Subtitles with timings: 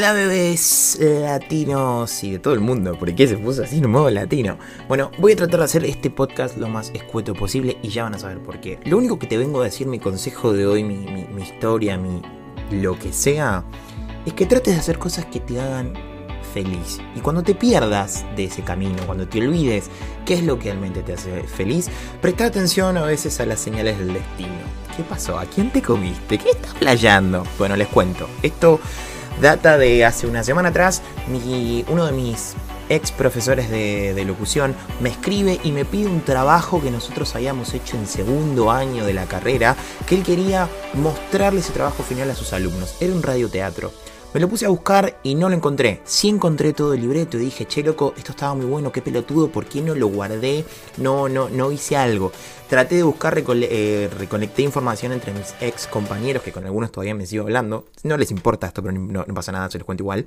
[0.00, 4.08] Hola bebés latinos y de todo el mundo, ¿por qué se puso así en modo
[4.08, 4.56] latino?
[4.88, 8.14] Bueno, voy a tratar de hacer este podcast lo más escueto posible y ya van
[8.14, 8.80] a saber por qué.
[8.86, 12.22] Lo único que te vengo a decir, mi consejo de hoy, mi, mi historia, mi
[12.70, 13.62] lo que sea,
[14.24, 15.92] es que trates de hacer cosas que te hagan
[16.54, 16.98] feliz.
[17.14, 19.90] Y cuando te pierdas de ese camino, cuando te olvides
[20.24, 21.90] qué es lo que realmente te hace feliz,
[22.22, 24.80] presta atención a veces a las señales del destino.
[24.96, 25.38] ¿Qué pasó?
[25.38, 26.38] ¿A quién te comiste?
[26.38, 27.44] ¿Qué estás playando?
[27.58, 28.30] Bueno, les cuento.
[28.42, 28.80] Esto
[29.40, 31.02] data de hace una semana atrás.
[31.28, 32.54] Mi, uno de mis
[32.88, 37.72] ex profesores de, de, locución me escribe y me pide un trabajo que nosotros habíamos
[37.72, 42.34] hecho en segundo año de la carrera, que él quería mostrarle ese trabajo final a
[42.34, 42.96] sus alumnos.
[43.00, 43.92] Era un radioteatro.
[44.32, 46.00] Me lo puse a buscar y no lo encontré.
[46.04, 49.50] Sí encontré todo el libreto y dije, che loco, esto estaba muy bueno, qué pelotudo,
[49.50, 50.64] ¿por qué no lo guardé?
[50.98, 52.30] No, no, no hice algo.
[52.68, 57.16] Traté de buscar, recole eh, reconecté información entre mis ex compañeros, que con algunos todavía
[57.16, 57.86] me sigo hablando.
[58.04, 60.24] No les importa esto, pero no, pasa nada, se los cuento igual.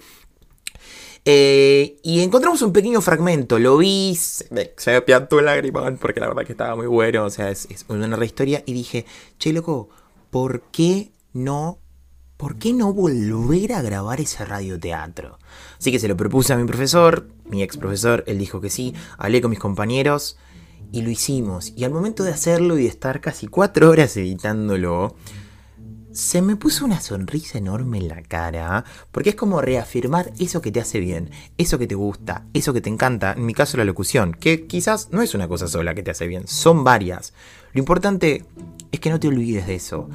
[1.24, 6.28] Eh, y encontramos un pequeño fragmento, lo vi, se me piantó el lagrimón porque la
[6.28, 9.06] verdad que estaba muy bueno, o sea, es, es una historia y dije,
[9.40, 9.88] che loco,
[10.30, 11.80] ¿por qué no
[12.38, 15.40] ¿por qué no volver a grabar ese radioteatro?
[15.78, 18.94] Así que se lo propuse a mi profesor, mi ex profesor, él dijo que sí,
[19.18, 20.38] hablé con mis compañeros
[20.92, 21.74] y lo hicimos.
[21.76, 25.16] Y al momento de hacerlo y de estar casi cuatro horas editándolo,
[26.14, 30.72] se me puso una sonrisa enorme en la cara, porque es como reafirmar eso que
[30.72, 33.84] te hace bien, eso que te gusta, eso que te encanta, en mi caso la
[33.84, 37.34] locución, que quizás no es una cosa sola que te hace bien, son varias.
[37.74, 38.46] Lo importante
[38.92, 40.08] es que no te olvides de eso.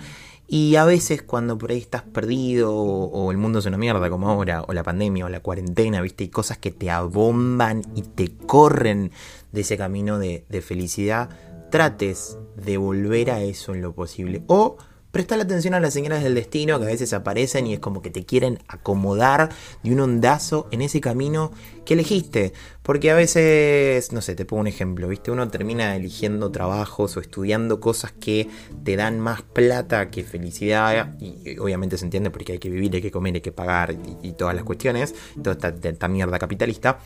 [0.51, 4.31] Y a veces cuando por ahí estás perdido o, el mundo es una mierda como
[4.31, 8.35] ahora, o la pandemia o la cuarentena, viste, hay cosas que te abomban y te
[8.47, 9.13] corren
[9.53, 11.29] de ese camino de, de felicidad,
[11.71, 14.43] trates de volver a eso en lo posible.
[14.47, 14.79] O
[15.19, 18.11] Presta atención a las señales del destino que a veces aparecen y es como que
[18.11, 19.49] te quieren acomodar
[19.83, 21.51] de un ondazo en ese camino
[21.85, 22.53] que elegiste.
[22.85, 25.33] Porque a veces, no sé, te pongo un ejemplo, ¿viste?
[25.33, 28.49] Uno termina eligiendo trabajos o estudiando cosas que
[28.85, 31.17] te dan más plata que felicidad.
[31.19, 34.35] Y obviamente se entiende porque hay que vivir, hay que comer, hay que pagar y,
[34.35, 35.17] todas las cuestiones.
[35.43, 37.01] Toda esta mierda capitalista.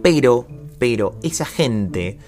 [0.00, 0.46] Pero,
[0.78, 2.20] pero, esa gente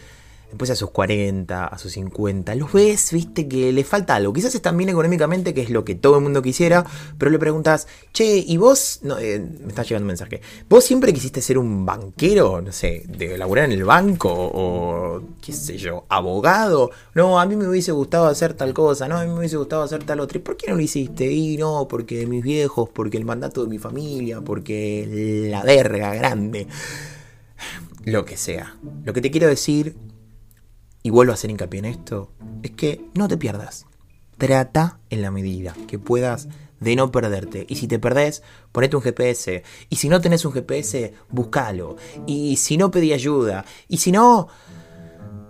[0.49, 4.33] después a sus 40, a sus 50, los ves, viste, que le falta algo.
[4.33, 6.85] Quizás están bien económicamente, que es lo que todo el mundo quisiera,
[7.19, 9.01] pero le preguntas, che, ¿y vos?
[9.21, 10.41] Eh, me está llegando un mensaje.
[10.69, 12.63] ¿Vos siempre quisiste ser un banquero?
[12.63, 16.91] No sé, de laburar en el banco o, qué sé yo, abogado.
[17.15, 19.83] No, a mí me hubiese gustado hacer tal cosa, no, a mí me hubiese gustado
[19.83, 20.39] hacer tal otra.
[20.39, 21.31] ¿Y por qué no lo hiciste?
[21.31, 26.67] Y no, porque mis viejos, porque el mandato de mi familia, porque la verga grande.
[28.05, 28.77] Lo que sea.
[29.05, 29.95] Lo que te quiero decir
[31.09, 32.31] y vuelvo a hacer hincapié en esto,
[32.63, 33.87] es que no te pierdas.
[34.37, 36.49] Trata en la medida que puedas
[36.81, 37.65] de no perderte.
[37.67, 38.43] Y si te perdés,
[38.73, 39.63] ponete un GPS.
[39.89, 41.97] Y si no tenés un GPS, búscalo.
[42.27, 43.65] Y si no pedí ayuda.
[43.89, 44.49] Y si no,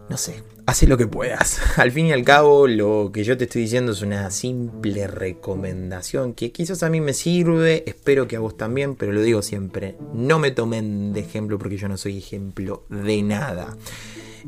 [0.08, 1.58] no sé, haz lo que puedas.
[1.76, 6.34] Al fin y al cabo, lo que yo te estoy diciendo es una simple recomendación
[6.34, 9.97] que quizás a mí me sirve, espero que a vos también, pero lo digo siempre,
[10.14, 13.76] no me tomen de ejemplo porque yo no soy ejemplo de nada.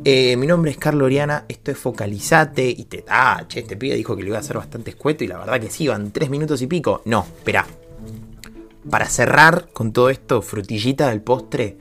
[0.04, 3.04] Eh, mi nombre es Carlos Oriana, esto es Focalizate y te...
[3.08, 5.60] Ah, che, este pibe dijo que lo iba a hacer bastante escueto y la verdad
[5.60, 7.02] que sí, van tres minutos y pico.
[7.04, 7.66] No, espera.
[8.88, 11.76] Para cerrar con todo esto, frutillita del postre,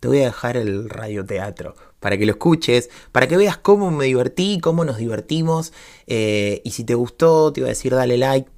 [0.00, 4.04] te voy a dejar el radioteatro para que lo escuches, para que veas cómo me
[4.04, 5.72] divertí, cómo nos divertimos.
[6.06, 8.50] Eh, y si te gustó, te iba a decir dale like,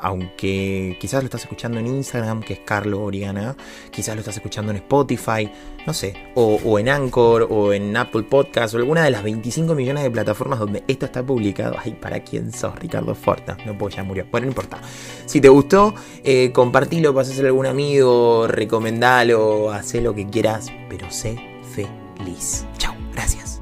[0.00, 3.56] aunque quizás lo estás escuchando en Instagram, que es Carlo Oriana,
[3.90, 5.50] quizás lo estás escuchando en Spotify,
[5.86, 10.02] no sé, o, en Anchor, o en Apple Podcast, o alguna de las 25 millones
[10.02, 11.76] de plataformas donde esto está publicado.
[11.82, 13.56] Ay, ¿para quién sos, Ricardo Forta?
[13.66, 14.26] No puedo, ya murió.
[14.30, 14.78] Bueno, no importa.
[15.26, 21.10] Si te gustó, eh, compartilo, pasáselo a algún amigo, recomendalo, haz lo que quieras, pero
[21.10, 21.36] sé
[21.74, 22.66] feliz.
[22.78, 23.60] Chao, gracias.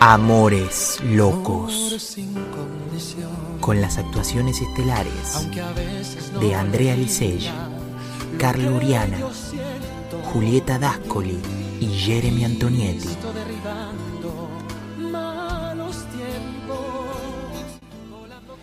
[0.00, 1.96] Amores locos
[3.68, 5.46] con las actuaciones estelares
[6.40, 7.52] de Andrea Licella,
[8.38, 9.18] Carlo Uriana,
[10.32, 11.38] Julieta Dascoli
[11.78, 13.08] y Jeremy Antonietti.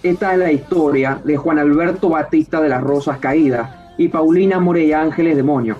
[0.02, 3.70] Esta es la historia de Juan Alberto Batista de las Rosas Caídas
[4.00, 5.78] y Paulina Morella Ángeles Demonio,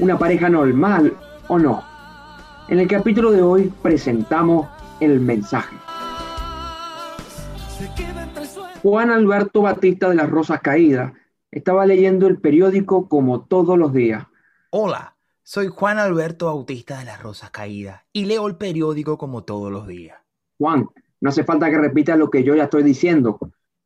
[0.00, 1.12] una pareja normal
[1.46, 1.84] o no.
[2.66, 4.66] En el capítulo de hoy presentamos
[4.98, 5.83] el mensaje.
[8.84, 11.14] Juan Alberto Batista de las Rosas Caídas
[11.50, 14.26] estaba leyendo el periódico como todos los días.
[14.68, 19.72] Hola, soy Juan Alberto Bautista de las Rosas Caídas y leo el periódico como todos
[19.72, 20.18] los días.
[20.58, 20.86] Juan,
[21.22, 23.38] no hace falta que repitas lo que yo ya estoy diciendo.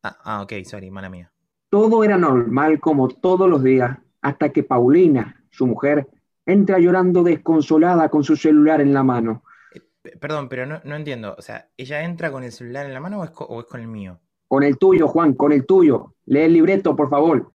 [0.03, 1.31] Ah, ah ok, sorry, mala mía.
[1.69, 6.09] Todo era normal como todos los días hasta que Paulina, su mujer,
[6.45, 9.43] entra llorando desconsolada con su celular en la mano.
[10.01, 11.35] P- Perdón, pero no, no entiendo.
[11.37, 13.65] O sea, ¿ella entra con el celular en la mano o es, co- o es
[13.65, 14.19] con el mío?
[14.49, 16.15] Con el tuyo, Juan, con el tuyo.
[16.25, 17.53] Lee el libreto, por favor.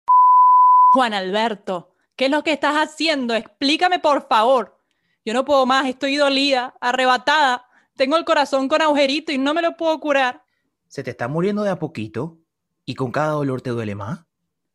[0.93, 3.35] Juan Alberto, ¿qué es lo que estás haciendo?
[3.35, 4.79] Explícame, por favor.
[5.25, 7.65] Yo no puedo más, estoy dolida, arrebatada.
[7.97, 10.43] Tengo el corazón con agujerito y no me lo puedo curar.
[10.87, 12.37] ¿Se te está muriendo de a poquito?
[12.85, 14.27] ¿Y con cada dolor te duele más?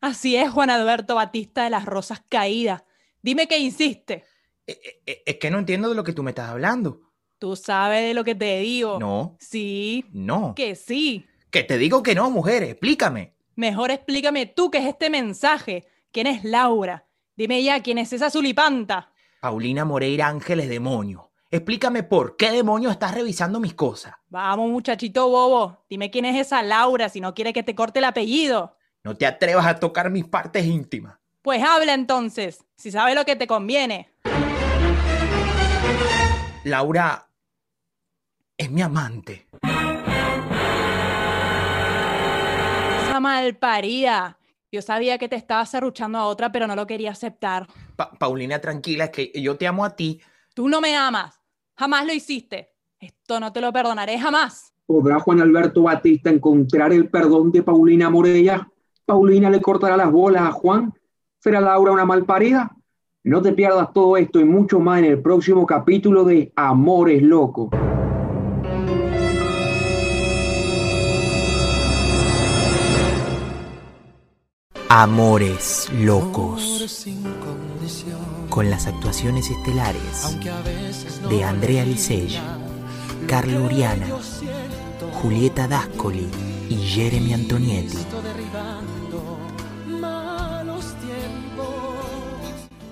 [0.01, 2.83] Así es, Juan Alberto Batista de las Rosas Caídas.
[3.21, 4.23] Dime qué hiciste.
[4.65, 7.01] Eh, eh, eh, Es que no entiendo de lo que tú me estás hablando.
[7.37, 8.97] Tú sabes de lo que te digo.
[8.99, 10.55] No, Sí, no.
[10.55, 11.27] que sí.
[11.57, 13.33] Que te digo que no, mujer, explícame.
[13.55, 15.87] Mejor explícame tú qué es este mensaje.
[16.11, 17.07] ¿Quién es Laura?
[17.35, 19.11] Dime ya, ¿quién es esa zulipanta?
[19.41, 21.31] Paulina Moreira Ángeles Demonio.
[21.49, 24.13] Explícame por qué demonio estás revisando mis cosas.
[24.29, 25.83] Vamos, muchachito bobo.
[25.89, 28.77] Dime quién es esa Laura si no quiere que te corte el apellido.
[29.03, 31.17] No te atrevas a tocar mis partes íntimas.
[31.41, 34.11] Pues habla entonces, si sabe lo que te conviene.
[36.65, 37.27] Laura
[38.55, 39.47] es mi amante.
[43.27, 44.37] Malparida.
[44.71, 47.67] Yo sabía que te estabas serruchando a otra, pero no lo quería aceptar.
[47.95, 50.19] Pa- Paulina, tranquila, es que yo te amo a ti.
[50.53, 51.41] Tú no me amas.
[51.75, 52.71] Jamás lo hiciste.
[52.99, 54.73] Esto no te lo perdonaré jamás.
[54.85, 58.67] ¿Podrá Juan Alberto Batista encontrar el perdón de Paulina Morella?
[59.05, 60.93] ¿Paulina le cortará las bolas a Juan?
[61.39, 62.71] ¿Será Laura una malparida?
[63.23, 67.69] No te pierdas todo esto y mucho más en el próximo capítulo de Amores Locos.
[74.89, 77.05] Amores locos.
[78.49, 80.39] Con las actuaciones estelares
[81.29, 82.39] de Andrea Licey,
[83.27, 84.07] Carlo Uriana,
[85.21, 86.29] Julieta Dascoli
[86.69, 87.97] y Jeremy Antonietti.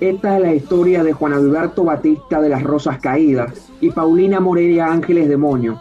[0.01, 4.87] Esta es la historia de Juan Alberto Batista de las Rosas Caídas y Paulina Morelia
[4.87, 5.79] Ángeles Demonio.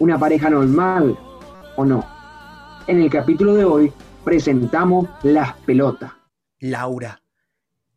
[0.00, 1.16] ¿Una pareja normal
[1.76, 2.04] o no?
[2.88, 3.92] En el capítulo de hoy
[4.26, 6.10] presentamos las pelotas.
[6.58, 7.22] Laura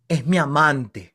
[0.08, 1.12] es mi amante.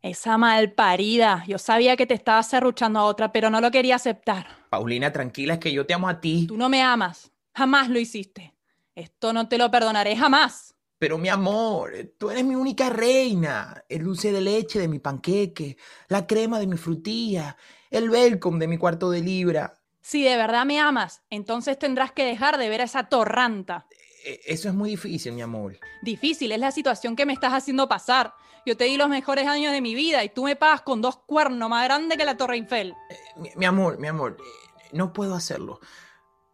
[0.00, 1.42] Esa malparida.
[1.48, 4.46] Yo sabía que te estabas serruchando a otra, pero no lo quería aceptar.
[4.70, 6.46] Paulina, tranquila, es que yo te amo a ti.
[6.46, 7.32] Tú no me amas.
[7.52, 8.54] Jamás lo hiciste.
[8.94, 10.76] Esto no te lo perdonaré jamás.
[11.00, 13.82] Pero mi amor, tú eres mi única reina.
[13.88, 17.56] El dulce de leche de mi panqueque, la crema de mi frutilla,
[17.90, 19.74] el welcome de mi cuarto de libra.
[20.06, 23.86] Si de verdad me amas, entonces tendrás que dejar de ver a esa torranta.
[24.26, 25.78] E- Eso es muy difícil, mi amor.
[26.02, 28.34] Difícil es la situación que me estás haciendo pasar.
[28.66, 31.16] Yo te di los mejores años de mi vida y tú me pagas con dos
[31.24, 32.94] cuernos más grandes que la Torre Eiffel.
[33.36, 35.80] Mi, mi amor, mi amor, eh, no puedo hacerlo.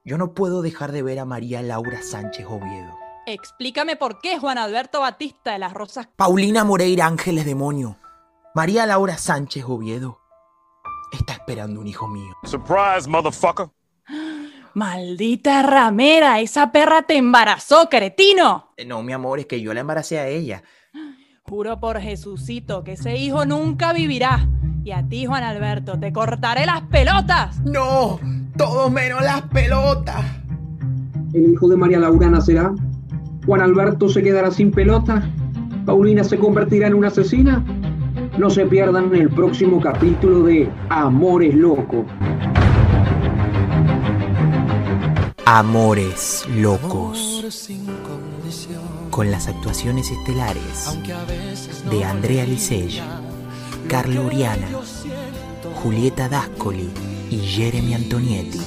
[0.05, 2.96] Yo no puedo dejar de ver a María Laura Sánchez Oviedo.
[3.26, 6.06] Explícame por qué Juan Alberto Batista de las Rosas.
[6.14, 7.96] Paulina Moreira Ángeles Demonio.
[8.55, 10.19] María Laura Sánchez Oviedo
[11.17, 12.35] está esperando un hijo mío.
[12.45, 13.67] Surprise, motherfucker.
[14.75, 18.73] Maldita ramera, esa perra te embarazó, cretino.
[18.77, 20.62] Eh, No, mi amor, es que yo la embaracé a ella.
[21.43, 24.47] Juro por Jesucito que ese hijo nunca vivirá.
[24.84, 27.58] Y a ti, Juan Alberto, te cortaré las pelotas.
[27.65, 28.20] No,
[28.56, 30.25] todo menos las pelotas.
[31.34, 32.73] ¿El hijo de María Laura nacerá?
[33.44, 35.29] ¿Juan Alberto se quedará sin pelota?
[35.84, 37.65] ¿Paulina se convertirá en una asesina?
[38.41, 42.06] No se pierdan el próximo capítulo de Amores Locos.
[45.44, 47.44] Amores locos.
[49.11, 50.99] Con las actuaciones estelares
[51.91, 53.03] de Andrea Licey,
[53.89, 54.69] Carlo Uriana,
[55.82, 56.89] Julieta Dascoli
[57.29, 58.61] y Jeremy Antonietti.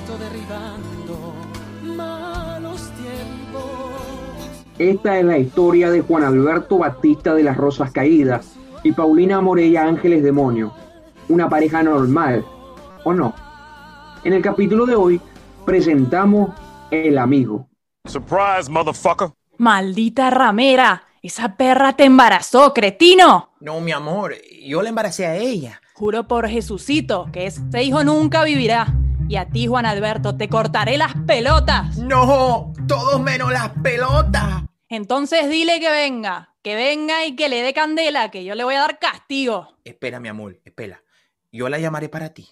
[4.78, 8.53] Esta es la historia de Juan Alberto Batista de las Rosas Caídas
[8.84, 10.74] y Paulina Morella Ángeles Demonio.
[11.30, 12.46] ¿Una pareja normal
[13.04, 13.34] o no?
[14.24, 15.22] En el capítulo de hoy
[15.66, 16.52] presentamos
[16.92, 17.68] El Amigo.
[18.06, 19.30] Surprise, motherfucker.
[19.58, 23.54] Maldita ramera, esa perra te embarazó, cretino.
[23.62, 24.36] No, mi amor,
[24.66, 25.82] yo la embaracé a ella.
[25.94, 28.94] Juro por Jesucito que ese hijo nunca vivirá.
[29.30, 31.98] Y a ti, Juan Alberto, te cortaré las pelotas.
[31.98, 34.64] No, todos menos las pelotas.
[34.90, 38.76] Entonces dile que venga, que venga y que le dé candela, que yo le voy
[38.76, 39.78] a dar castigo.
[39.84, 41.04] Espera, mi amor, espera.
[41.52, 42.50] Yo la llamaré para ti.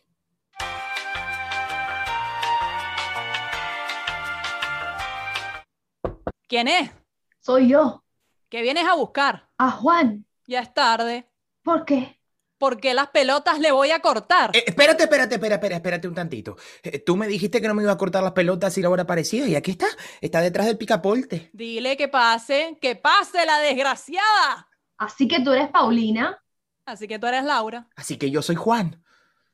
[6.48, 6.92] ¿Quién es?
[7.40, 8.04] Soy yo,
[8.50, 9.50] ¿Qué vienes a buscar?
[9.58, 10.26] a Juan.
[10.46, 11.26] Ya es tarde.
[11.64, 12.20] ¿Por qué?
[12.62, 14.52] Porque las pelotas le voy a cortar.
[14.54, 16.58] Eh, espérate, espérate, espérate, espérate, espérate un tantito.
[16.84, 19.02] Eh, tú me dijiste que no me iba a cortar las pelotas y la hora
[19.02, 19.88] aparecía y aquí está,
[20.22, 21.50] está detrás del picaporte.
[21.54, 24.70] Dile que pase, que pase la desgraciada.
[25.00, 26.40] Así que tú eres Paulina.
[26.86, 27.88] Así que tú eres Laura.
[27.96, 29.04] Así que yo soy Juan.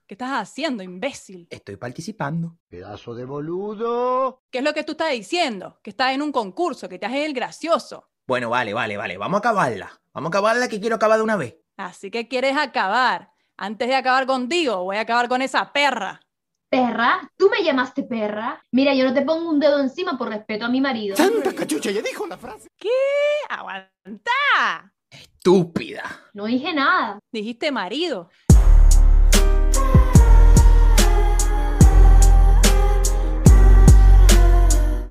[0.06, 1.48] ¿Qué estás haciendo, imbécil?
[1.50, 2.58] Estoy participando.
[2.68, 4.44] Pedazo de boludo.
[4.52, 5.80] ¿Qué es lo que tú estás diciendo?
[5.82, 8.10] Que estás en un concurso, que te haces el gracioso.
[8.28, 9.18] Bueno, vale, vale, vale.
[9.18, 10.02] Vamos a acabarla.
[10.12, 11.56] Vamos a acabarla que quiero acabar de una vez.
[11.78, 13.32] Así que quieres acabar.
[13.56, 16.20] Antes de acabar contigo, voy a acabar con esa perra.
[16.70, 17.32] ¿Perra?
[17.38, 18.62] ¿Tú me llamaste perra?
[18.72, 21.16] Mira, yo no te pongo un dedo encima por respeto a mi marido.
[21.16, 22.68] Santa cachucha, ya dijo la frase.
[22.78, 22.90] ¿Qué?
[23.48, 24.92] ¡Aguanta!
[25.10, 26.04] Estúpida.
[26.34, 27.20] No dije nada.
[27.32, 28.30] Dijiste marido.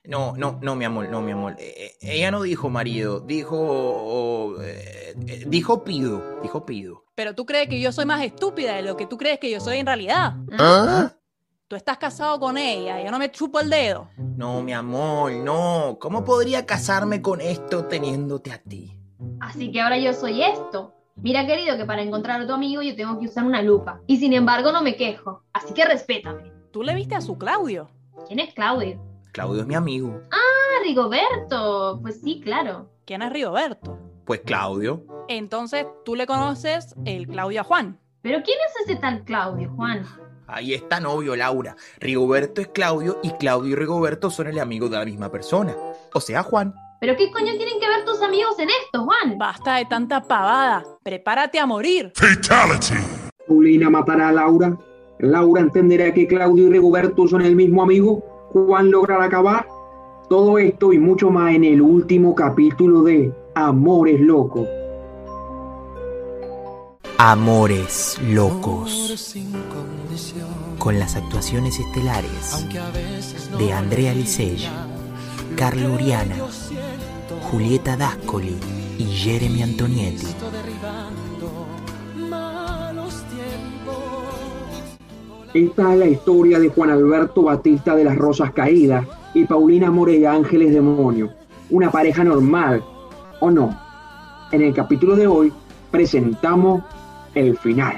[0.06, 1.56] No, no, no, mi amor, no, mi amor.
[1.58, 4.56] Eh, eh, ella no dijo marido, dijo.
[4.62, 5.14] eh,
[5.46, 7.04] dijo pido, dijo pido.
[7.14, 9.60] Pero tú crees que yo soy más estúpida de lo que tú crees que yo
[9.60, 10.34] soy en realidad.
[10.58, 11.12] ¿Ah?
[11.68, 14.08] Tú estás casado con ella, yo no me chupo el dedo.
[14.16, 15.96] No, mi amor, no.
[16.00, 18.96] ¿Cómo podría casarme con esto teniéndote a ti?
[19.40, 20.92] Así que ahora yo soy esto.
[21.16, 24.00] Mira, querido, que para encontrar a tu amigo yo tengo que usar una lupa.
[24.06, 25.42] Y sin embargo no me quejo.
[25.52, 26.52] Así que respétame.
[26.70, 27.88] Tú le viste a su Claudio.
[28.28, 29.00] ¿Quién es Claudio?
[29.36, 30.18] Claudio es mi amigo.
[30.30, 31.98] Ah, Rigoberto.
[32.00, 32.88] Pues sí, claro.
[33.04, 33.98] ¿Quién es Rigoberto?
[34.24, 35.04] Pues Claudio.
[35.28, 38.00] Entonces tú le conoces el Claudio a Juan.
[38.22, 40.06] Pero ¿quién es ese tal Claudio, Juan?
[40.46, 41.76] Ahí está novio, Laura.
[42.00, 45.76] Rigoberto es Claudio y Claudio y Rigoberto son el amigo de la misma persona.
[46.14, 46.74] O sea, Juan.
[47.02, 49.36] ¿Pero qué coño tienen que ver tus amigos en esto, Juan?
[49.36, 50.82] Basta de tanta pavada.
[51.02, 52.10] Prepárate a morir.
[52.14, 52.94] Fatality.
[53.46, 54.78] Paulina matará a Laura.
[55.18, 58.35] Laura entenderá que Claudio y Rigoberto son el mismo amigo.
[58.64, 59.68] Juan logrará acabar.
[60.30, 64.66] Todo esto y mucho más en el último capítulo de Amores Locos.
[67.18, 69.36] Amores locos.
[70.78, 72.66] Con las actuaciones estelares
[73.58, 74.70] de Andrea Licella,
[75.56, 76.36] Carla Uriana,
[77.50, 78.56] Julieta Dascoli
[78.98, 80.26] y Jeremy Antonietti.
[85.56, 90.34] Esta es la historia de Juan Alberto Batista de las Rosas Caídas y Paulina Morella
[90.34, 91.32] Ángeles Demonio.
[91.70, 92.84] Una pareja normal,
[93.40, 93.74] ¿o no?
[94.52, 95.50] En el capítulo de hoy
[95.90, 96.84] presentamos
[97.34, 97.96] el final.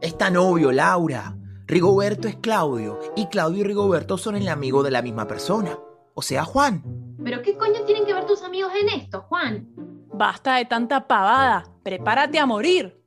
[0.00, 1.36] Está novio, Laura.
[1.68, 5.78] Rigoberto es Claudio y Claudio y Rigoberto son el amigo de la misma persona.
[6.14, 6.82] O sea, Juan.
[7.22, 9.68] ¿Pero qué coño tienen que ver tus amigos en esto, Juan?
[10.12, 11.64] Basta de tanta pavada.
[11.84, 12.99] Prepárate a morir.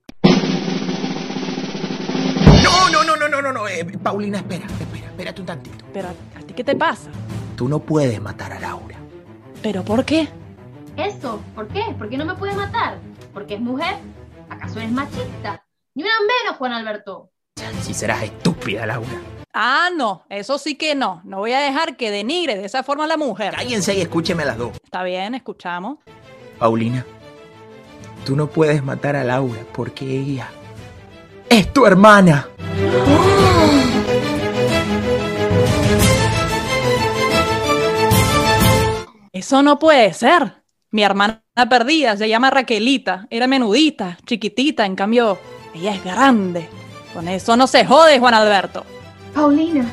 [3.06, 5.86] No, no, no, no, no, no, eh, Paulina, espera, espera, espérate un tantito.
[5.94, 7.10] Pero ¿a ti qué te pasa?
[7.58, 8.96] Tú no puedes matar a Laura.
[9.62, 10.30] ¿Pero por qué?
[10.96, 11.84] Eso, ¿por qué?
[11.98, 13.00] ¿Por qué no me puede matar?
[13.34, 13.96] ¿Porque es mujer?
[14.50, 15.66] ¿Acaso eres machista?
[15.96, 17.32] Ni una menos, Juan Alberto.
[17.82, 19.10] Si serás estúpida, Laura.
[19.54, 21.22] Ah, no, eso sí que no.
[21.26, 23.54] No voy a dejar que denigre de esa forma a la mujer.
[23.54, 24.72] Cállense y escúcheme a las dos.
[24.84, 26.00] Está bien, escuchamos.
[26.58, 27.06] Paulina,
[28.26, 30.48] tú no puedes matar a Laura porque ella
[31.50, 32.48] es tu hermana.
[39.32, 40.64] Eso no puede ser.
[40.92, 43.28] Mi hermana perdida se llama Raquelita.
[43.30, 44.86] Era menudita, chiquitita.
[44.86, 45.38] En cambio,
[45.74, 46.70] ella es grande.
[47.14, 48.86] Con eso no se jode, Juan Alberto.
[49.34, 49.86] Paulina,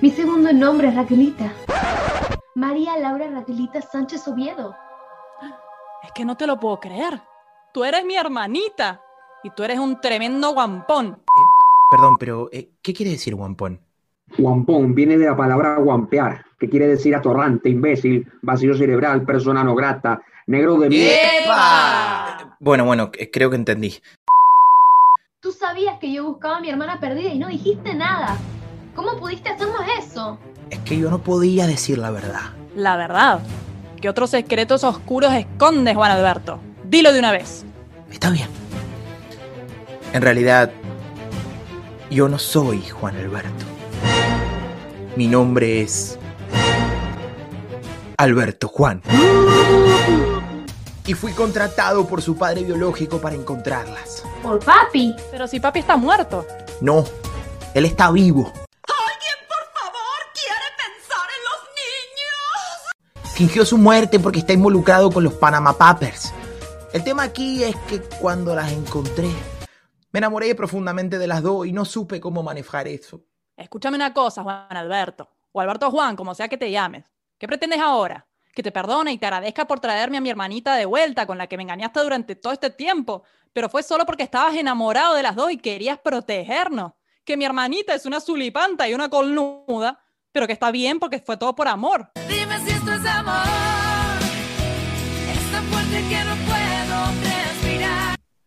[0.00, 1.52] mi segundo nombre es Raquelita.
[2.54, 4.76] María Laura Raquelita Sánchez Oviedo.
[6.02, 7.20] Es que no te lo puedo creer.
[7.72, 9.00] Tú eres mi hermanita.
[9.42, 11.22] Y tú eres un tremendo guampón.
[11.92, 13.78] Perdón, pero eh, ¿qué quiere decir guampón?
[14.38, 19.74] Guampón viene de la palabra guampear, que quiere decir atorrante, imbécil, vacío cerebral, persona no
[19.74, 22.38] grata, negro de mierda.
[22.40, 24.00] Eh, Bueno, bueno, eh, creo que entendí.
[25.40, 28.38] Tú sabías que yo buscaba a mi hermana perdida y no dijiste nada.
[28.94, 30.38] ¿Cómo pudiste hacernos eso?
[30.70, 32.52] Es que yo no podía decir la verdad.
[32.74, 33.40] La verdad.
[34.00, 36.58] ¿Qué otros secretos oscuros escondes, Juan Alberto?
[36.84, 37.66] Dilo de una vez.
[38.10, 38.48] Está bien.
[40.14, 40.70] En realidad,
[42.12, 43.64] yo no soy Juan Alberto.
[45.16, 46.18] Mi nombre es
[48.18, 49.02] Alberto Juan.
[51.06, 54.22] Y fui contratado por su padre biológico para encontrarlas.
[54.42, 55.14] Por papi.
[55.30, 56.46] Pero si papi está muerto.
[56.80, 57.04] No,
[57.74, 58.42] él está vivo.
[58.46, 63.34] ¿Alguien, por favor, quiere pensar en los niños?
[63.34, 66.32] Fingió su muerte porque está involucrado con los Panama Papers.
[66.92, 69.30] El tema aquí es que cuando las encontré,
[70.12, 73.24] me enamoré profundamente de las dos y no supe cómo manejar eso.
[73.56, 75.28] Escúchame una cosa, Juan Alberto.
[75.52, 77.04] O Alberto Juan, como sea que te llames.
[77.38, 78.26] ¿Qué pretendes ahora?
[78.54, 81.46] Que te perdone y te agradezca por traerme a mi hermanita de vuelta con la
[81.46, 83.24] que me engañaste durante todo este tiempo.
[83.54, 86.92] pero fue solo porque estabas enamorado de las dos y querías protegernos.
[87.24, 90.00] Que mi hermanita es una zulipanta y una colnuda,
[90.32, 92.10] pero que está bien porque fue todo por amor.
[92.28, 93.42] Dime si esto es amor.
[95.32, 96.61] Es tan fuerte que no respirar.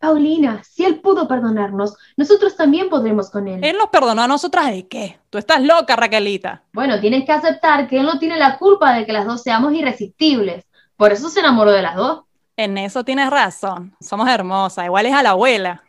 [0.05, 3.63] Paulina, si él pudo perdonarnos, nosotros también podremos con él.
[3.63, 5.19] Él nos perdonó a nosotras de qué?
[5.31, 6.63] Tú estás loca, Raquelita.
[6.73, 9.73] Bueno, tienes que aceptar que él no tiene la culpa de que las dos seamos
[9.73, 10.63] irresistibles.
[10.95, 12.25] Por eso se enamoró de las dos.
[12.55, 13.95] En eso tienes razón.
[13.99, 15.83] Somos hermosas, iguales a la abuela.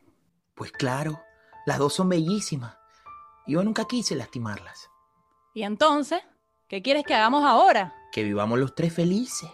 [0.54, 1.20] Pues claro,
[1.66, 2.74] las dos son bellísimas.
[3.46, 4.88] Yo nunca quise lastimarlas.
[5.52, 6.22] ¿Y entonces?
[6.68, 7.94] ¿Qué quieres que hagamos ahora?
[8.12, 9.50] Que vivamos los tres felices.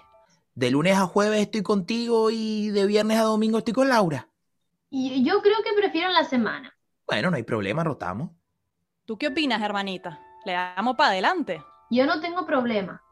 [0.55, 4.29] De lunes a jueves estoy contigo y de viernes a domingo estoy con Laura.
[4.95, 6.77] Y yo creo que prefiero en la semana.
[7.07, 8.31] Bueno, no hay problema, rotamos.
[9.07, 10.21] ¿Tú qué opinas, hermanita?
[10.45, 11.63] ¿Le damos para adelante?
[11.91, 13.03] Yo no tengo problema.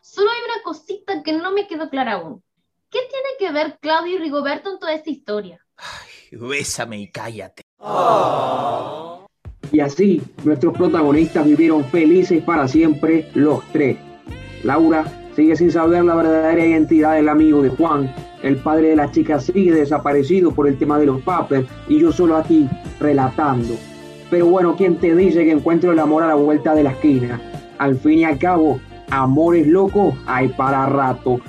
[0.00, 2.42] Solo hay una cosita que no me quedó clara aún.
[2.88, 5.62] ¿Qué tiene que ver Claudio y Rigoberto en toda esta historia?
[6.32, 7.62] Bésame y cállate.
[9.70, 13.98] Y así, nuestros protagonistas vivieron felices para siempre los tres.
[14.64, 15.04] Laura
[15.36, 18.27] sigue sin saber la verdadera identidad del amigo de Juan.
[18.42, 22.12] El padre de la chica sigue desaparecido por el tema de los papers y yo
[22.12, 22.68] solo aquí
[23.00, 23.74] relatando.
[24.30, 27.40] Pero bueno, ¿quién te dice que encuentro el amor a la vuelta de la esquina?
[27.78, 28.80] Al fin y al cabo,
[29.10, 31.40] amores locos hay para rato.